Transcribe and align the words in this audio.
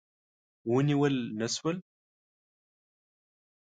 ونیول 0.71 1.15
نه 1.39 1.47
شول. 1.55 1.77